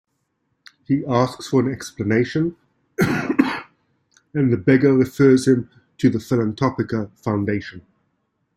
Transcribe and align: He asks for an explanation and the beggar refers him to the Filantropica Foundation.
He 0.87 1.05
asks 1.07 1.47
for 1.47 1.61
an 1.61 1.71
explanation 1.71 2.55
and 2.99 4.51
the 4.51 4.57
beggar 4.57 4.95
refers 4.97 5.47
him 5.47 5.69
to 5.99 6.09
the 6.09 6.17
Filantropica 6.17 7.11
Foundation. 7.19 7.85